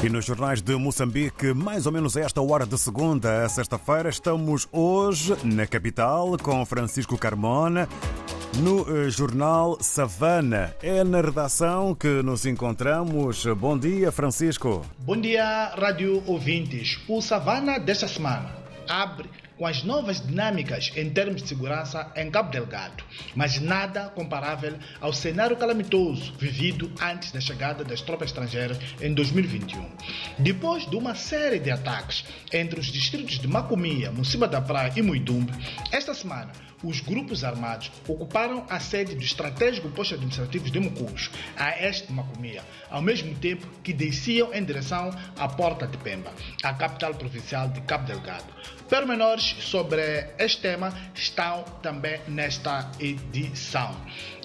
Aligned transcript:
E 0.00 0.08
nos 0.08 0.24
jornais 0.24 0.62
de 0.62 0.76
Moçambique, 0.76 1.52
mais 1.52 1.84
ou 1.84 1.90
menos 1.90 2.16
a 2.16 2.20
esta 2.20 2.40
hora 2.40 2.64
de 2.64 2.78
segunda 2.78 3.44
a 3.44 3.48
sexta-feira, 3.48 4.08
estamos 4.08 4.68
hoje 4.70 5.34
na 5.42 5.66
capital 5.66 6.38
com 6.40 6.64
Francisco 6.64 7.18
Carmona. 7.18 7.88
No 8.62 8.86
eh, 8.88 9.10
jornal 9.10 9.76
Savana. 9.80 10.72
É 10.80 11.02
na 11.02 11.20
redação 11.20 11.96
que 11.96 12.22
nos 12.22 12.46
encontramos. 12.46 13.44
Bom 13.56 13.76
dia, 13.76 14.12
Francisco. 14.12 14.86
Bom 15.00 15.20
dia, 15.20 15.74
rádio 15.76 16.22
ouvintes. 16.26 17.00
O 17.08 17.20
Savana 17.20 17.80
desta 17.80 18.06
semana 18.06 18.54
abre 18.88 19.28
com 19.58 19.66
as 19.66 19.82
novas 19.82 20.24
dinâmicas 20.24 20.92
em 20.96 21.10
termos 21.10 21.42
de 21.42 21.48
segurança 21.48 22.10
em 22.16 22.30
Cabo 22.30 22.50
Delgado, 22.50 23.02
mas 23.34 23.60
nada 23.60 24.08
comparável 24.10 24.78
ao 25.00 25.12
cenário 25.12 25.56
calamitoso 25.56 26.32
vivido 26.38 26.90
antes 27.02 27.32
da 27.32 27.40
chegada 27.40 27.84
das 27.84 28.00
tropas 28.00 28.28
estrangeiras 28.28 28.78
em 29.00 29.12
2021. 29.12 29.84
Depois 30.38 30.88
de 30.88 30.96
uma 30.96 31.14
série 31.14 31.58
de 31.58 31.70
ataques 31.70 32.24
entre 32.52 32.78
os 32.78 32.86
distritos 32.86 33.38
de 33.38 33.48
Macomia, 33.48 34.12
Mocima 34.12 34.46
da 34.46 34.60
Praia 34.60 34.92
e 34.96 35.02
Muidumbe, 35.02 35.52
esta 35.90 36.14
semana 36.14 36.52
os 36.82 37.00
grupos 37.00 37.42
armados 37.42 37.90
ocuparam 38.06 38.64
a 38.68 38.78
sede 38.78 39.14
do 39.14 39.22
estratégico 39.22 39.88
posto 39.90 40.14
administrativo 40.14 40.70
de 40.70 40.78
Mucus, 40.78 41.30
a 41.56 41.84
este 41.84 42.06
de 42.06 42.12
Macomia, 42.12 42.62
ao 42.88 43.02
mesmo 43.02 43.34
tempo 43.34 43.66
que 43.82 43.92
desciam 43.92 44.54
em 44.54 44.64
direção 44.64 45.10
à 45.36 45.48
Porta 45.48 45.86
de 45.86 45.96
Pemba, 45.98 46.32
a 46.62 46.72
capital 46.72 47.14
provincial 47.14 47.68
de 47.68 47.80
Cabo 47.80 48.06
Delgado. 48.06 48.46
Pormenores 48.88 49.47
sobre 49.60 50.28
este 50.38 50.62
tema 50.62 50.92
estão 51.14 51.64
também 51.82 52.20
nesta 52.28 52.90
edição. 53.00 53.94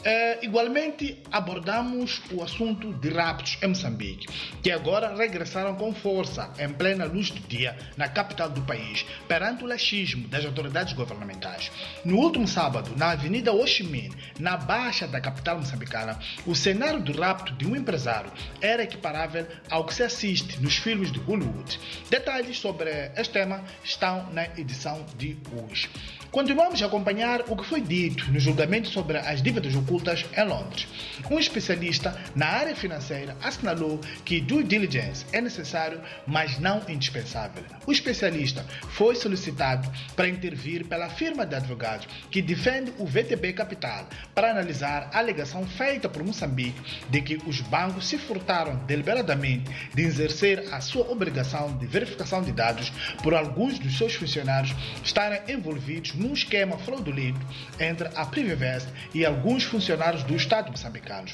É, 0.05 0.43
igualmente, 0.43 1.17
abordamos 1.31 2.21
o 2.29 2.43
assunto 2.43 2.91
de 2.93 3.09
raptos 3.09 3.57
em 3.61 3.67
Moçambique, 3.67 4.27
que 4.61 4.69
agora 4.69 5.15
regressaram 5.15 5.75
com 5.75 5.93
força 5.93 6.51
em 6.59 6.67
plena 6.73 7.05
luz 7.05 7.29
do 7.29 7.39
dia 7.47 7.77
na 7.95 8.09
capital 8.09 8.49
do 8.49 8.61
país, 8.63 9.05
perante 9.29 9.63
o 9.63 9.67
laxismo 9.67 10.27
das 10.27 10.43
autoridades 10.43 10.91
governamentais. 10.91 11.71
No 12.03 12.17
último 12.17 12.45
sábado, 12.45 12.91
na 12.97 13.11
Avenida 13.11 13.53
Ho 13.53 13.65
Chi 13.65 13.83
Minh, 13.83 14.11
na 14.37 14.57
baixa 14.57 15.07
da 15.07 15.21
capital 15.21 15.59
moçambicana, 15.59 16.19
o 16.45 16.53
cenário 16.53 16.99
do 16.99 17.17
rapto 17.17 17.53
de 17.53 17.65
um 17.65 17.73
empresário 17.73 18.31
era 18.59 18.83
equiparável 18.83 19.47
ao 19.69 19.85
que 19.85 19.93
se 19.93 20.03
assiste 20.03 20.61
nos 20.61 20.75
filmes 20.75 21.13
de 21.13 21.19
Hollywood. 21.19 21.79
Detalhes 22.09 22.59
sobre 22.59 22.89
este 23.15 23.31
tema 23.31 23.63
estão 23.85 24.29
na 24.33 24.47
edição 24.57 24.92
de 25.17 25.37
hoje. 25.55 25.89
Continuamos 26.33 26.81
a 26.81 26.87
acompanhar 26.87 27.41
o 27.47 27.55
que 27.55 27.63
foi 27.63 27.79
dito 27.79 28.31
no 28.31 28.39
julgamento 28.39 28.87
sobre 28.87 29.19
as 29.19 29.39
dívidas 29.39 29.75
ocultas 29.75 30.25
em 30.35 30.43
Londres. 30.43 30.87
Um 31.29 31.37
especialista 31.37 32.19
na 32.35 32.47
área 32.47 32.75
financeira 32.75 33.37
assinalou 33.39 33.99
que 34.25 34.41
due 34.41 34.63
diligence 34.63 35.27
é 35.31 35.39
necessário, 35.39 36.01
mas 36.25 36.57
não 36.57 36.81
indispensável. 36.89 37.63
O 37.85 37.91
especialista 37.91 38.65
foi 38.89 39.15
solicitado 39.15 39.87
para 40.15 40.27
intervir 40.27 40.85
pela 40.85 41.07
firma 41.07 41.45
de 41.45 41.55
advogados 41.55 42.07
que 42.31 42.41
defende 42.41 42.91
o 42.97 43.05
VTB 43.05 43.53
Capital 43.53 44.07
para 44.33 44.49
analisar 44.49 45.11
a 45.13 45.19
alegação 45.19 45.67
feita 45.67 46.09
por 46.09 46.23
Moçambique 46.23 46.81
de 47.11 47.21
que 47.21 47.37
os 47.45 47.61
bancos 47.61 48.07
se 48.07 48.17
furtaram 48.17 48.77
deliberadamente 48.87 49.69
de 49.93 50.01
exercer 50.01 50.67
a 50.73 50.81
sua 50.81 51.09
obrigação 51.11 51.77
de 51.77 51.85
verificação 51.85 52.41
de 52.41 52.51
dados 52.51 52.91
por 53.21 53.35
alguns 53.35 53.77
dos 53.77 53.95
seus 53.97 54.15
funcionários 54.15 54.73
estarem 55.03 55.41
envolvidos 55.47 56.13
num 56.13 56.33
esquema 56.33 56.77
fraudulento 56.77 57.39
entre 57.79 58.07
a 58.15 58.25
Privivest 58.25 58.87
e 59.13 59.25
alguns 59.25 59.63
funcionários 59.63 60.23
do 60.23 60.35
Estado 60.35 60.71
moçambicano. 60.71 61.27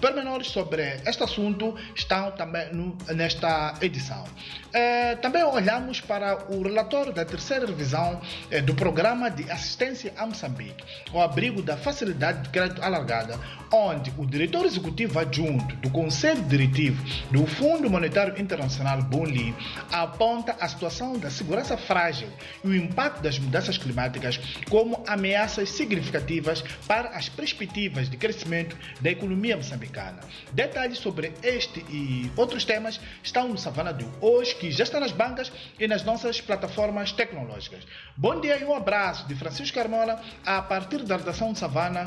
Pormenores 0.00 0.48
sobre 0.48 1.00
este 1.06 1.22
assunto 1.22 1.74
estão 1.94 2.30
também 2.32 2.72
no, 2.72 2.96
nesta 3.14 3.74
edição. 3.80 4.24
Eh, 4.72 5.16
também 5.16 5.42
olhamos 5.42 6.02
para 6.02 6.52
o 6.52 6.62
relatório 6.62 7.10
da 7.10 7.24
terceira 7.24 7.64
revisão 7.64 8.20
eh, 8.50 8.60
do 8.60 8.74
Programa 8.74 9.30
de 9.30 9.50
Assistência 9.50 10.12
a 10.18 10.26
Moçambique, 10.26 10.84
o 11.12 11.20
abrigo 11.20 11.62
da 11.62 11.78
Facilidade 11.78 12.42
de 12.42 12.50
Crédito 12.50 12.82
Alargada, 12.82 13.40
onde 13.72 14.12
o 14.18 14.26
diretor 14.26 14.66
executivo 14.66 15.18
adjunto 15.18 15.74
do 15.76 15.88
Conselho 15.88 16.42
Diretivo 16.42 17.02
do 17.30 17.46
Fundo 17.46 17.88
Monetário 17.88 18.38
Internacional, 18.40 19.00
BONLI, 19.00 19.54
aponta 19.90 20.54
a 20.60 20.68
situação 20.68 21.18
da 21.18 21.30
segurança 21.30 21.78
frágil 21.78 22.28
e 22.62 22.68
o 22.68 22.74
impacto 22.86 23.22
das 23.22 23.38
mudanças 23.38 23.76
climáticas 23.76 24.38
como 24.70 25.04
ameaças 25.06 25.70
significativas 25.70 26.62
para 26.86 27.10
as 27.10 27.28
perspectivas 27.28 28.08
de 28.08 28.16
crescimento 28.16 28.76
da 29.00 29.10
economia 29.10 29.56
moçambicana. 29.56 30.20
Detalhes 30.52 30.98
sobre 30.98 31.32
este 31.42 31.80
e 31.90 32.30
outros 32.36 32.64
temas 32.64 33.00
estão 33.22 33.48
no 33.48 33.58
Savana 33.58 33.92
de 33.92 34.06
hoje, 34.20 34.54
que 34.54 34.70
já 34.70 34.84
está 34.84 35.00
nas 35.00 35.12
bancas 35.12 35.52
e 35.78 35.86
nas 35.86 36.04
nossas 36.04 36.40
plataformas 36.40 37.12
tecnológicas. 37.12 37.84
Bom 38.16 38.40
dia 38.40 38.58
e 38.58 38.64
um 38.64 38.74
abraço 38.74 39.26
de 39.26 39.34
Francisco 39.34 39.76
Carmona 39.76 40.18
a 40.44 40.62
partir 40.62 41.02
da 41.02 41.16
redação 41.16 41.52
de 41.52 41.58
Savana, 41.58 42.04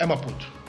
em 0.00 0.06
Maputo. 0.06 0.62